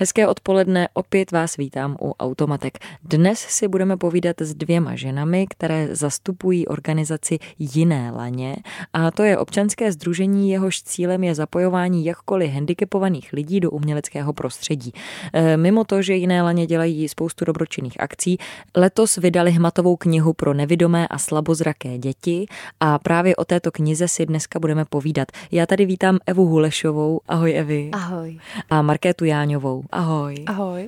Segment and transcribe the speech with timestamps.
[0.00, 2.78] Hezké odpoledne, opět vás vítám u Automatek.
[3.04, 8.56] Dnes si budeme povídat s dvěma ženami, které zastupují organizaci Jiné laně
[8.92, 14.92] a to je občanské združení, jehož cílem je zapojování jakkoliv handicapovaných lidí do uměleckého prostředí.
[15.32, 18.38] E, mimo to, že Jiné laně dělají spoustu dobročinných akcí,
[18.76, 22.46] letos vydali hmatovou knihu pro nevidomé a slabozraké děti
[22.80, 25.28] a právě o této knize si dneska budeme povídat.
[25.52, 27.88] Já tady vítám Evu Hulešovou, ahoj Evi.
[27.92, 28.38] Ahoj.
[28.70, 30.34] A Markétu Jáňovou, ahoj.
[30.46, 30.86] Ahoj.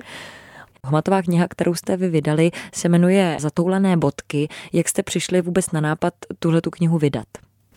[0.85, 4.47] Hmatová kniha, kterou jste vy vydali, se jmenuje Zatoulané bodky.
[4.73, 7.27] Jak jste přišli vůbec na nápad tuhle tu knihu vydat?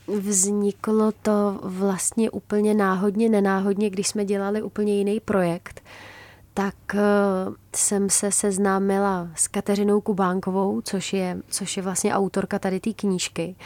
[0.08, 5.80] Vzniklo to vlastně úplně náhodně, nenáhodně, když jsme dělali úplně jiný projekt.
[6.54, 7.00] Tak uh,
[7.76, 13.56] jsem se seznámila s Kateřinou Kubánkovou, což je, což je vlastně autorka tady té knížky.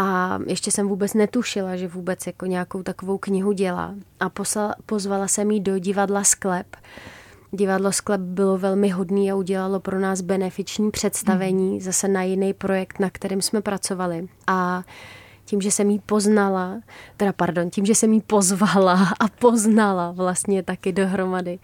[0.00, 3.94] A ještě jsem vůbec netušila, že vůbec jako nějakou takovou knihu dělá.
[4.20, 6.76] A poslala, pozvala jsem jí do divadla Sklep.
[7.50, 11.80] Divadlo Sklep bylo velmi hodný a udělalo pro nás benefiční představení mm.
[11.80, 14.28] zase na jiný projekt, na kterém jsme pracovali.
[14.46, 14.82] A
[15.48, 16.80] tím, že jsem jí poznala,
[17.16, 21.58] teda pardon, tím, že jsem jí pozvala a poznala vlastně taky dohromady,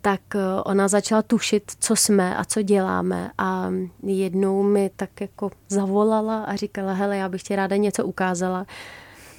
[0.00, 3.70] tak eh, ona začala tušit, co jsme a co děláme a
[4.02, 8.66] jednou mi tak jako zavolala a říkala, hele, já bych ti ráda něco ukázala.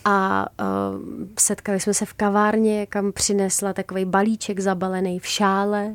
[0.05, 0.99] A uh,
[1.39, 5.94] setkali jsme se v kavárně, kam přinesla takový balíček zabalený v šále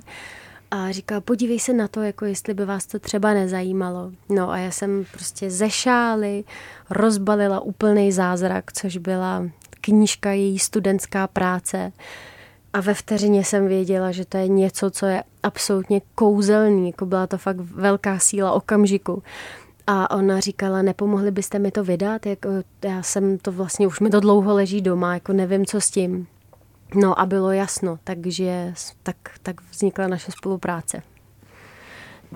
[0.71, 4.11] a říkala, podívej se na to, jako jestli by vás to třeba nezajímalo.
[4.29, 6.45] No a já jsem prostě ze šály
[6.91, 9.47] rozbalila úplný zázrak, což byla
[9.81, 11.93] knížka její studentská práce.
[12.73, 17.27] A ve vteřině jsem věděla, že to je něco, co je absolutně kouzelný, jako byla
[17.27, 19.23] to fakt velká síla okamžiku.
[19.87, 22.27] A ona říkala, nepomohli byste mi to vydat?
[22.27, 22.49] Jako,
[22.85, 26.27] já jsem to vlastně, už mi to dlouho leží doma, jako nevím, co s tím.
[26.95, 31.03] No a bylo jasno, takže tak, tak vznikla naše spolupráce.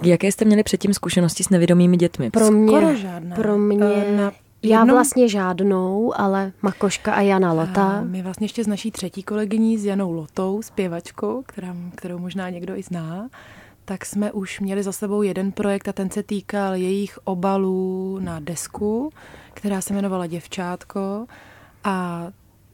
[0.03, 2.31] Jaké jste měli předtím zkušenosti s nevědomými dětmi?
[2.31, 3.37] Pro mě, Skoro žádné.
[3.37, 8.01] Pro mě, Eh, na já jednom- vlastně žádnou, ale Makoška a Jana A Lota.
[8.03, 12.77] my vlastně ještě s naší třetí kolegyní, s Janou Lotou, zpěvačkou, která, kterou možná někdo
[12.77, 13.29] i zná,
[13.85, 18.41] tak jsme už měli za sebou jeden projekt a ten se týkal jejich obalů na
[18.41, 19.13] desku,
[19.55, 21.27] která se jmenovala Děvčátko
[21.85, 22.27] a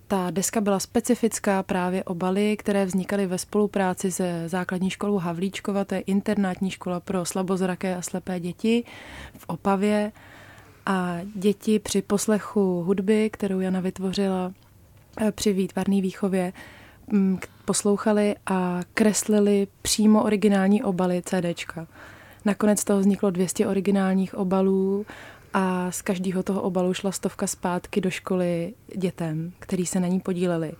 [0.08, 5.94] ta deska byla specifická právě obaly, které vznikaly ve spolupráci se základní školou Havlíčkova, to
[5.94, 8.84] je internátní škola pro slabozraké a slepé děti
[9.38, 10.12] v Opavě.
[10.86, 14.52] A děti při poslechu hudby, kterou Jana vytvořila
[15.20, 16.52] eh, při výtvarné výchově,
[17.12, 21.86] mm, poslouchali a kreslili přímo originální obaly CDčka.
[22.44, 25.06] Nakonec toho vzniklo 200 originálních obalů
[25.58, 30.20] a z každého toho obalu šla stovka zpátky do školy dětem, který se na ní
[30.20, 30.72] podíleli.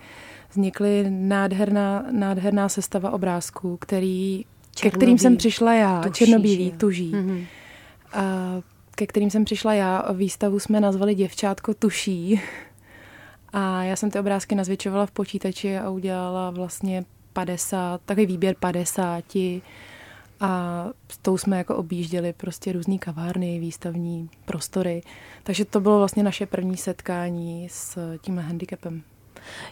[0.51, 4.45] Vznikly nádherná, nádherná sestava obrázků, který,
[4.81, 6.75] ke kterým jsem přišla já, Tuží, černobílý, jo?
[6.79, 7.13] tuží.
[7.15, 7.45] Mhm.
[8.13, 8.23] A
[8.95, 10.13] ke kterým jsem přišla já.
[10.13, 12.41] Výstavu jsme nazvali Děvčátko tuší.
[13.53, 19.25] A já jsem ty obrázky nazvětšovala v počítači a udělala vlastně 50, takový výběr 50
[20.41, 25.03] a s tou jsme jako objížděli prostě různé kavárny, výstavní prostory.
[25.43, 29.03] Takže to bylo vlastně naše první setkání s tímhle handicapem.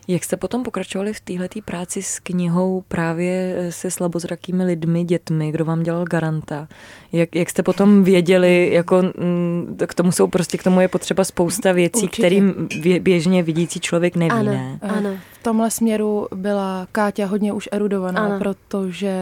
[0.09, 5.65] Jak jste potom pokračovali v této práci s knihou právě se slabozrakými lidmi, dětmi, kdo
[5.65, 6.69] vám dělal garanta?
[7.13, 11.25] Jak, jak jste potom věděli, jako mm, k tomu jsou prostě, k tomu je potřeba
[11.25, 12.23] spousta věcí, Určitě.
[12.23, 14.79] kterým bě- běžně vidící člověk neví, Ano, ne?
[14.83, 15.11] ano.
[15.33, 18.39] V tomhle směru byla Káťa hodně už erudovaná, Ano.
[18.39, 19.13] protože,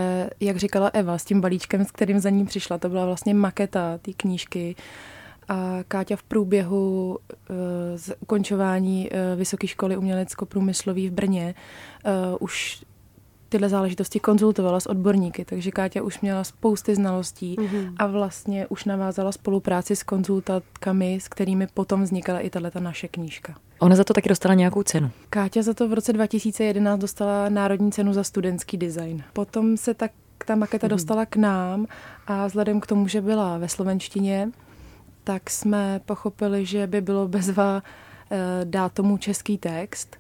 [0.40, 3.98] jak říkala Eva, s tím balíčkem, s kterým za ní přišla, to byla vlastně maketa
[4.02, 4.74] té knížky.
[5.52, 7.18] A Káťa v průběhu
[7.96, 11.54] z ukončování eh, Vysoké školy umělecko-průmyslové v Brně
[12.04, 12.82] eh, už
[13.48, 17.94] tyhle záležitosti konzultovala s odborníky, takže Káťa už měla spousty znalostí Mhm.
[17.98, 23.54] a vlastně už navázala spolupráci s konzultantkami, s kterými potom vznikala i tato naše knížka.
[23.78, 25.10] Ona za to taky dostala nějakou cenu.
[25.30, 29.22] Káťa za to v roce 2011 dostala Národní cenu za studentský design.
[29.32, 30.10] Potom se tak
[30.46, 31.86] ta maketa dostala k nám
[32.26, 34.50] a vzhledem k tomu, že byla ve slovenštině,
[35.24, 37.82] tak jsme pochopili, že by bylo bezva
[38.30, 40.16] eh, dát tomu český text.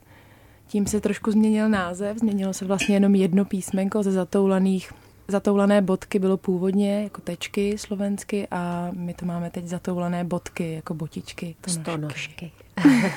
[0.66, 4.92] Tím se trošku změnil název, změnilo se vlastně jenom jedno písmenko ze zatoulaných
[5.28, 10.94] Zatoulané bodky bylo původně jako tečky slovensky a my to máme teď zatoulané bodky jako
[10.94, 11.56] botičky.
[11.60, 11.80] to nožky.
[11.80, 12.52] Stonožky.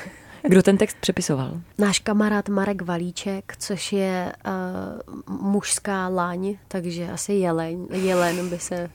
[0.47, 1.61] Kdo ten text přepisoval?
[1.77, 8.89] Náš kamarád Marek Valíček, což je uh, mužská laň, takže asi jeleň, jelen by se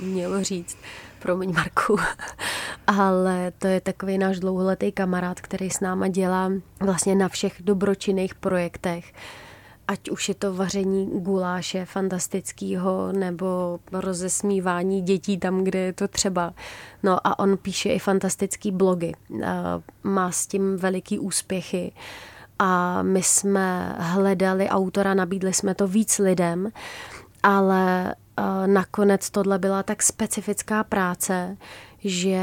[0.00, 0.76] mělo říct.
[1.26, 1.96] Promiň, Marku.
[2.86, 8.34] Ale to je takový náš dlouholetý kamarád, který s náma dělá vlastně na všech dobročinných
[8.34, 9.12] projektech
[9.88, 16.54] ať už je to vaření guláše fantastického nebo rozesmívání dětí tam, kde je to třeba.
[17.02, 19.12] No a on píše i fantastický blogy.
[20.02, 21.92] Má s tím veliký úspěchy.
[22.58, 26.72] A my jsme hledali autora, nabídli jsme to víc lidem,
[27.42, 28.14] ale
[28.66, 31.56] nakonec tohle byla tak specifická práce,
[31.98, 32.40] že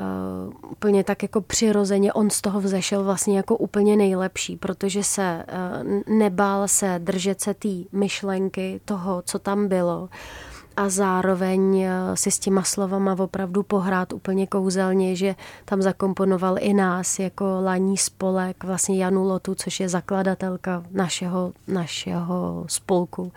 [0.00, 5.44] uh, úplně tak jako přirozeně on z toho vzešel vlastně jako úplně nejlepší, protože se
[5.48, 10.08] uh, nebál se držet se té myšlenky toho, co tam bylo
[10.76, 17.18] a zároveň si s těma slovama opravdu pohrát úplně kouzelně, že tam zakomponoval i nás
[17.18, 23.32] jako laní spolek, vlastně Janu Lotu, což je zakladatelka našeho, našeho spolku.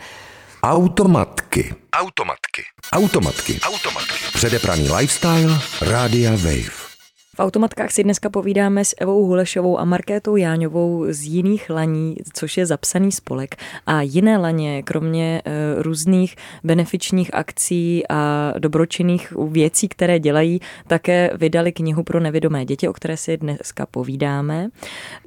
[0.64, 1.74] Automatky.
[1.94, 2.64] Automatky.
[2.94, 3.60] Automatky.
[3.64, 4.14] Automatky.
[4.34, 6.81] Předepraný lifestyle Rádia Wave.
[7.42, 12.66] Automatkách si dneska povídáme s Evou Hulešovou a Markétou Jáňovou z jiných laní, což je
[12.66, 13.56] zapsaný spolek.
[13.86, 21.72] A jiné laně, kromě e, různých benefičních akcí a dobročinných věcí, které dělají, také vydali
[21.72, 24.70] knihu pro nevědomé děti, o které si dneska povídáme.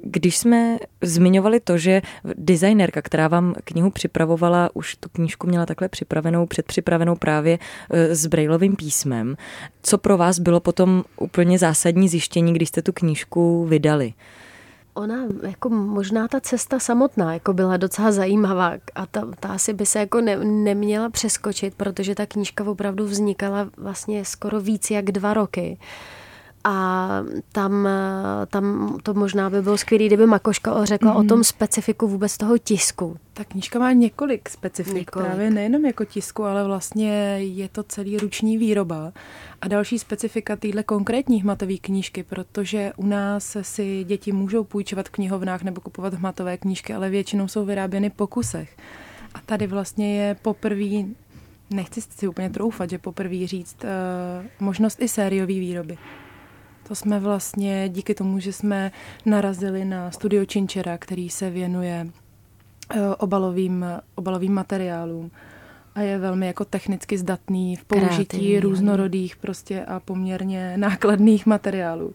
[0.03, 2.01] Když jsme zmiňovali to, že
[2.35, 7.59] designerka, která vám knihu připravovala, už tu knížku měla takhle připravenou, předpřipravenou právě
[7.89, 9.37] e, s brailovým písmem,
[9.81, 14.13] co pro vás bylo potom úplně zásadní zásadní zjištění, když jste tu knížku vydali?
[14.93, 15.15] Ona,
[15.47, 19.99] jako možná ta cesta samotná, jako byla docela zajímavá a ta, ta asi by se
[19.99, 25.77] jako ne, neměla přeskočit, protože ta knížka opravdu vznikala vlastně skoro víc jak dva roky.
[26.67, 27.07] A
[27.51, 27.87] tam,
[28.47, 31.25] tam to možná by bylo skvělé, kdyby Makoška řekla mm-hmm.
[31.25, 33.17] o tom specifiku vůbec toho tisku.
[33.33, 35.27] Ta knížka má několik specifik, několik.
[35.27, 39.13] právě nejenom jako tisku, ale vlastně je to celý ruční výroba.
[39.61, 45.11] A další specifika téhle konkrétní hmatové knížky, protože u nás si děti můžou půjčovat v
[45.11, 48.77] knihovnách nebo kupovat hmatové knížky, ale většinou jsou vyráběny po kusech.
[49.33, 51.05] A tady vlastně je poprvé,
[51.69, 55.97] nechci si úplně troufat, že poprvé říct, uh, možnost i sériové výroby.
[56.87, 58.91] To jsme vlastně díky tomu, že jsme
[59.25, 62.07] narazili na studio Činčera, který se věnuje
[62.91, 63.85] eh, obalovým,
[64.15, 65.31] obalovým materiálům
[65.95, 68.59] a je velmi jako technicky zdatný v použití Kreativní.
[68.59, 72.13] různorodých prostě a poměrně nákladných materiálů.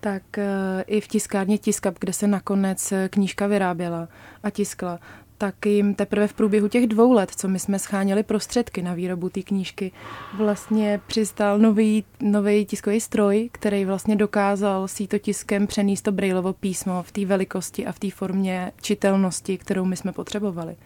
[0.00, 4.08] Tak eh, i v tiskárně Tiskap, kde se nakonec knížka vyráběla
[4.42, 5.00] a tiskla,
[5.38, 9.28] tak jim teprve v průběhu těch dvou let, co my jsme scháněli prostředky na výrobu
[9.28, 9.92] té knížky,
[10.36, 17.12] vlastně přistál nový, nový tiskový stroj, který vlastně dokázal sítotiskem přenést to Braillovo písmo v
[17.12, 20.76] té velikosti a v té formě čitelnosti, kterou my jsme potřebovali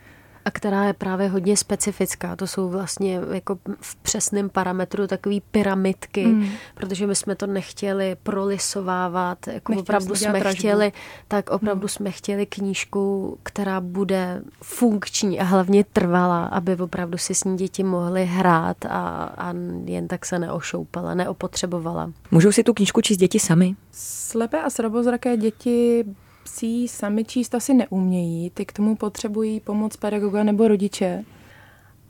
[0.45, 2.37] a která je právě hodně specifická.
[2.37, 6.49] To jsou vlastně jako v přesném parametru takové pyramidky, mm.
[6.75, 10.59] protože my jsme to nechtěli prolisovávat, jako nechtěli opravdu jsme tražbu.
[10.59, 10.93] chtěli,
[11.29, 11.89] tak opravdu mm.
[11.89, 17.85] jsme chtěli knížku, která bude funkční a hlavně trvalá, aby opravdu si s ní děti
[17.85, 19.55] mohly hrát a, a
[19.85, 22.13] jen tak se neošoupala, neopotřebovala.
[22.31, 23.75] Můžou si tu knížku číst děti sami?
[23.93, 26.05] Slepé a srabozraké děti
[26.49, 31.25] si sami číst asi neumějí, ty k tomu potřebují pomoc pedagoga nebo rodiče.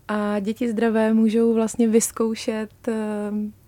[0.08, 2.94] A děti zdravé můžou vlastně vyzkoušet uh,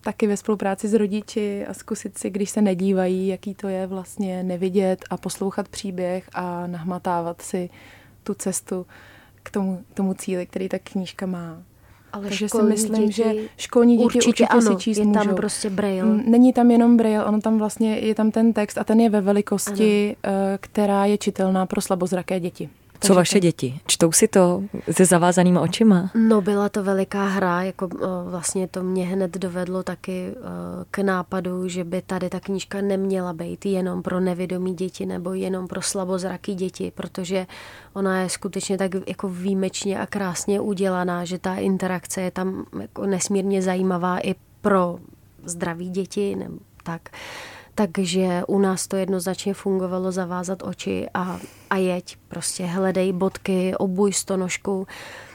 [0.01, 4.43] taky ve spolupráci s rodiči a zkusit si, když se nedívají, jaký to je vlastně
[4.43, 7.69] nevidět a poslouchat příběh a nahmatávat si
[8.23, 8.85] tu cestu
[9.43, 11.63] k tomu, tomu cíli, který ta knížka má.
[12.13, 15.19] Ale Takže si myslím, děti, že školní děti určitě, určitě ano, si číst je můžou.
[15.19, 16.23] tam prostě braille.
[16.25, 19.21] Není tam jenom braille, ono tam vlastně je tam ten text a ten je ve
[19.21, 20.33] velikosti, ano.
[20.53, 22.69] Eh, která je čitelná pro slabozraké děti.
[23.03, 23.39] Co vaše to...
[23.39, 23.79] děti?
[23.87, 26.11] Čtou si to se zavázanýma očima?
[26.15, 27.89] No byla to veliká hra, jako
[28.29, 30.33] vlastně to mě hned dovedlo taky
[30.91, 35.67] k nápadu, že by tady ta knížka neměla být jenom pro nevědomí děti nebo jenom
[35.67, 37.47] pro slabozraký děti, protože
[37.93, 43.05] ona je skutečně tak jako výjimečně a krásně udělaná, že ta interakce je tam jako
[43.05, 44.99] nesmírně zajímavá i pro
[45.43, 47.01] zdraví děti nebo tak.
[47.75, 52.17] Takže u nás to jednoznačně fungovalo zavázat oči a, a jeď.
[52.27, 54.87] Prostě hledej bodky, obuj stonožku.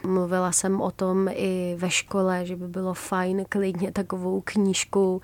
[0.06, 5.22] Mluvila jsem o tom i ve škole, že by bylo fajn klidně takovou knížku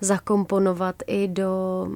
[0.00, 1.88] zakomponovat i do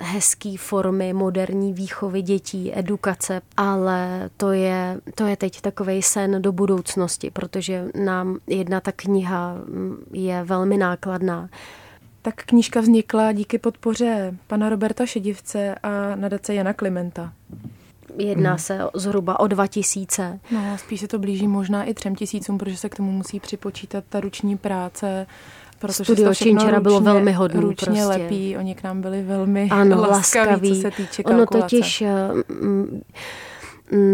[0.00, 6.52] hezký formy moderní výchovy dětí, edukace, ale to je, to je teď takový sen do
[6.52, 9.54] budoucnosti, protože nám jedna ta kniha
[10.12, 11.48] je velmi nákladná
[12.26, 17.32] Tak knížka vznikla díky podpoře pana Roberta Šedivce a nadace Jana Klimenta.
[18.18, 18.58] Jedná hmm.
[18.58, 20.40] se zhruba o 2000.
[20.50, 24.04] No, spíš se to blíží možná i třem tisícům, protože se k tomu musí připočítat
[24.08, 25.26] ta ruční práce,
[25.78, 27.60] Protože Studio Činčera bylo velmi hodný.
[27.60, 28.04] Ručně prostě.
[28.04, 31.56] lepí, oni k nám byli velmi ano, laskaví, laskaví, co se týče kalkulace.
[31.56, 32.04] Ono totiž
[32.48, 33.02] mm,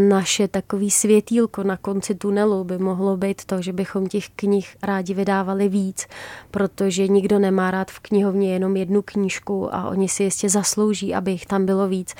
[0.08, 5.14] naše takový světýlko na konci tunelu by mohlo být to, že bychom těch knih rádi
[5.14, 6.06] vydávali víc,
[6.50, 11.30] protože nikdo nemá rád v knihovně jenom jednu knížku a oni si jistě zaslouží, aby
[11.30, 12.14] jich tam bylo víc.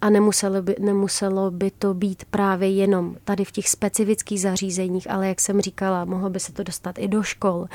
[0.00, 5.28] A nemuselo by, nemuselo by to být právě jenom tady v těch specifických zařízeních, ale
[5.28, 7.66] jak jsem říkala, mohlo by se to dostat i do škol.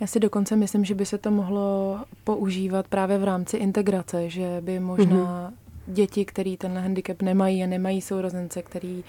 [0.00, 4.60] Já si dokonce myslím, že by se to mohlo používat právě v rámci integrace, že
[4.60, 9.04] by možná mm-hmm děti, který tenhle handicap nemají a nemají sourozence, který,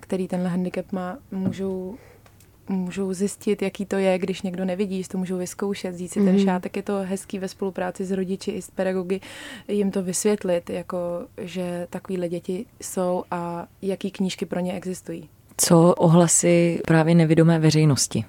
[0.00, 1.96] který tenhle handicap má, můžou
[2.68, 6.26] můžou zjistit, jaký to je, když někdo nevidí, to můžou vyzkoušet, vzít si mm.
[6.26, 6.44] ten mhm.
[6.44, 6.76] šátek.
[6.76, 9.20] Je to hezký ve spolupráci s rodiči i s pedagogy
[9.68, 10.98] jim to vysvětlit, jako
[11.40, 15.28] že takovýhle děti jsou a jaký knížky pro ně existují.
[15.56, 18.24] Co ohlasy právě nevidomé veřejnosti?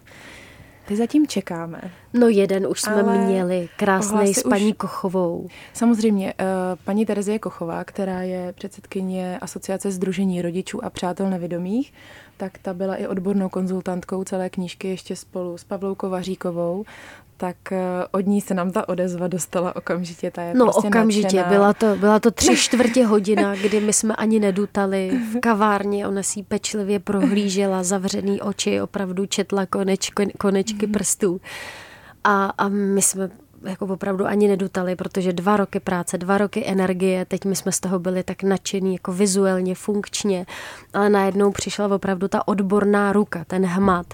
[0.87, 1.81] Ty zatím čekáme.
[2.13, 4.77] No jeden už jsme Ale měli, krásný s paní už...
[4.77, 5.47] Kochovou.
[5.73, 6.45] Samozřejmě, uh,
[6.83, 11.93] paní Terezie Kochová, která je předsedkyně Asociace Združení rodičů a přátel nevidomých,
[12.37, 16.85] tak ta byla i odbornou konzultantkou celé knížky ještě spolu s Pavlou Kovaříkovou,
[17.37, 17.79] tak eh,
[18.11, 20.31] od ní se nám ta odezva dostala okamžitě.
[20.31, 24.15] Ta je no prostě okamžitě, byla to, byla to tři čtvrtě hodina, kdy my jsme
[24.15, 30.93] ani nedutali v kavárně, ona si pečlivě prohlížela zavřený oči, opravdu četla koneč, konečky mhm.
[30.93, 31.41] prstů.
[32.23, 33.29] A, a my jsme
[33.63, 37.79] jako opravdu ani nedutali, protože dva roky práce, dva roky energie, teď my jsme z
[37.79, 40.45] toho byli tak nadšení, jako vizuálně, funkčně,
[40.93, 44.13] ale najednou přišla opravdu ta odborná ruka, ten hmat.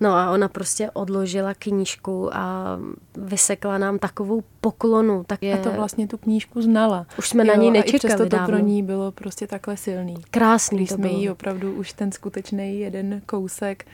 [0.00, 2.78] No a ona prostě odložila knížku a
[3.16, 5.24] vysekla nám takovou poklonu.
[5.24, 5.60] Tak je...
[5.60, 7.06] A to vlastně tu knížku znala.
[7.18, 10.16] Už jsme jo, na ní nečekali a i to pro ní bylo prostě takhle silný.
[10.30, 11.20] Krásný Když to jsme bylo.
[11.20, 13.86] jí opravdu už ten skutečný jeden kousek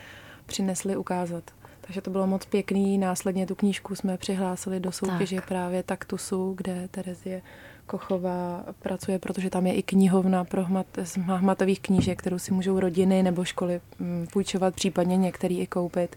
[0.46, 1.44] přinesli ukázat.
[1.80, 2.98] Takže to bylo moc pěkný.
[2.98, 5.48] Následně tu knížku jsme přihlásili do soutěže tak.
[5.48, 7.42] právě Taktusu, kde Terezie
[7.86, 10.86] Kochová pracuje, protože tam je i knihovna pro hmat,
[11.26, 16.16] hmatových knížek, kterou si můžou rodiny nebo školy mm, půjčovat, případně některý i koupit.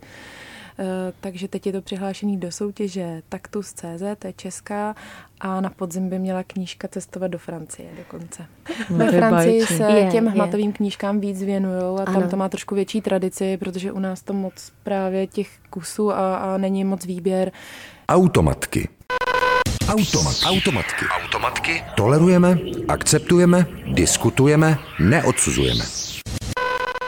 [0.79, 4.95] Eh, takže teď je to přihlášený do soutěže Taktus.cz, to je česká,
[5.39, 8.45] a na podzim by měla knížka cestovat do Francie dokonce.
[8.89, 10.73] No, Ve Francii se je, těm hmatovým je.
[10.73, 12.19] knížkám víc věnují a ano.
[12.21, 16.35] tam to má trošku větší tradici, protože u nás to moc právě těch kusů a,
[16.35, 17.51] a není moc výběr.
[18.09, 18.89] Automatky.
[19.85, 20.35] Automat.
[20.45, 21.05] Automatky.
[21.05, 21.83] Automatky.
[21.95, 25.83] Tolerujeme, akceptujeme, diskutujeme, neodsuzujeme.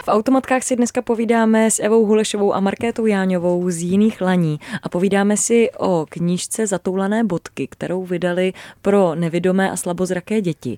[0.06, 4.90] V automatkách si dneska povídáme s Evou Hulešovou a Markétou Jáňovou z jiných laní a
[4.90, 10.78] povídáme si o knížce Zatoulané bodky, kterou vydali pro nevidomé a slabozraké děti.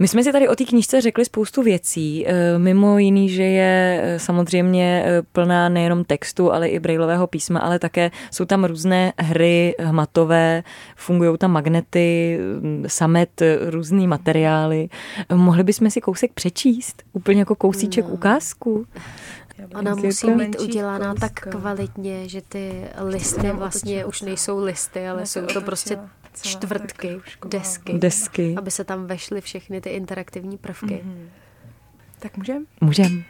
[0.00, 4.00] My jsme si tady o té knížce řekli spoustu věcí, eh, mimo jiný, že je
[4.02, 9.12] eh, samozřejmě eh, plná nejenom textu, ale i brailového písma, ale také jsou tam různé
[9.18, 10.62] hry hmatové,
[10.96, 14.88] fungují tam magnety, mm, samet, různý materiály.
[15.34, 17.02] Mohli bychom si kousek přečíst?
[17.12, 18.10] Úplně jako kousíček no.
[18.10, 18.86] ukázku?
[19.74, 25.46] Ona musí být udělána tak kvalitně, že ty listy vlastně už nejsou listy, ale jsou
[25.46, 25.98] to prostě
[26.42, 31.04] čtvrtky, desky, desky, aby se tam vešly všechny ty interaktivní prvky.
[31.04, 31.28] Mm-hmm.
[32.18, 32.66] Tak můžem?
[32.80, 33.24] Můžem.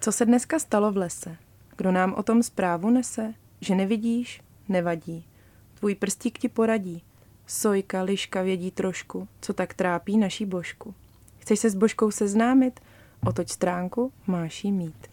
[0.00, 1.36] Co se dneska stalo v lese?
[1.76, 3.34] Kdo nám o tom zprávu nese?
[3.60, 4.40] Že nevidíš?
[4.68, 5.26] Nevadí.
[5.74, 7.02] Tvůj prstík ti poradí.
[7.46, 10.94] Sojka, liška vědí trošku, co tak trápí naší božku.
[11.38, 12.80] Chceš se s božkou seznámit?
[13.26, 15.08] Otoč stránku, máš jí mít.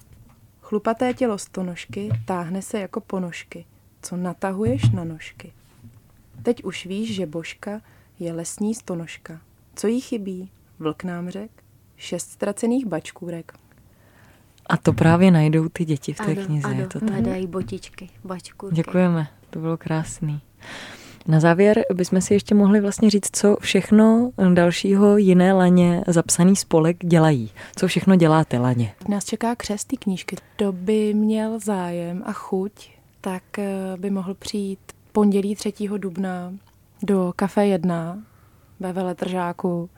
[0.70, 3.66] Chlupaté tělo stonožky táhne se jako ponožky,
[4.02, 5.54] co natahuješ na nožky.
[6.44, 7.82] Teď už víš, že Božka
[8.20, 9.42] je lesní stonožka.
[9.76, 10.50] Co jí chybí?
[10.80, 11.52] Vlk nám řek.
[11.98, 13.54] Šest ztracených bačkůrek.
[14.66, 16.68] A to právě najdou ty děti v té ano, knize.
[16.68, 17.10] Ano, je to tak?
[17.10, 18.76] hledají botičky, bačkůrky.
[18.76, 20.42] Děkujeme, to bylo krásný.
[21.30, 26.98] Na závěr bychom si ještě mohli vlastně říct, co všechno dalšího jiné laně zapsaný spolek
[27.06, 27.52] dělají.
[27.76, 28.94] Co všechno děláte laně?
[29.08, 30.36] Nás čeká křest té knížky.
[30.58, 32.90] Kdo by měl zájem a chuť,
[33.22, 33.68] tak eh,
[33.98, 34.80] by mohl přijít
[35.12, 35.74] pondělí 3.
[35.98, 36.54] dubna
[37.04, 38.20] do Kafe 1
[38.80, 39.90] ve Veletržáku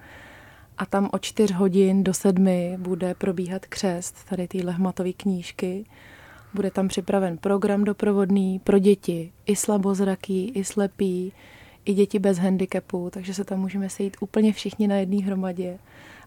[0.78, 2.48] a tam od 4 hodin do 7
[2.78, 5.86] bude probíhat křest tady téhle hmatové knížky.
[6.54, 11.34] Bude tam připraven program doprovodný pro děti, i slabozraký, i slepý,
[11.86, 15.80] i děti bez handicapu, takže se tam můžeme sejít úplně všichni na jedné hromadě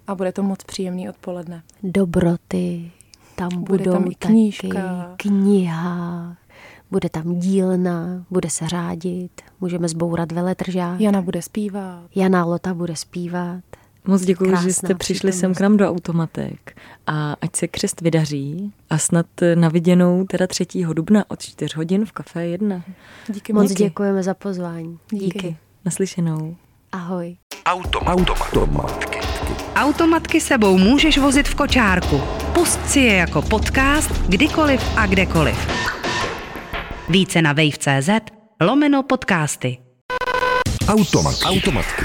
[0.07, 1.63] a bude to moc příjemný odpoledne.
[1.83, 2.91] Dobroty,
[3.37, 4.69] tam bude budou tam i knížka.
[4.69, 6.37] Taky kniha,
[6.91, 11.01] Bude tam dílna, bude se řádit, můžeme zbourat veletržák.
[11.01, 12.05] Jana bude zpívat.
[12.15, 13.65] Jana Lota bude zpívat.
[14.07, 18.01] Moc děkuji, Krásná že jste přišli sem k nám do automatek a ať se křest
[18.01, 20.67] vydaří a snad na viděnou teda 3.
[20.93, 22.83] dubna od 4 hodin v Café 1.
[23.29, 23.73] Díky Moc moc.
[23.73, 24.99] děkujeme za pozvání.
[25.11, 25.25] Díky.
[25.25, 25.57] Díky.
[25.85, 26.57] Naslyšenou.
[26.93, 27.37] Ahoj.
[27.67, 29.19] Automatky.
[29.77, 32.21] Automatky sebou můžeš vozit v kočárku.
[32.55, 35.57] Pust si je jako podcast kdykoliv a kdekoliv.
[37.09, 38.09] Více na wave.cz
[38.61, 39.79] lomeno podcasty.
[40.89, 41.45] Automatky.
[41.45, 42.05] Automatky.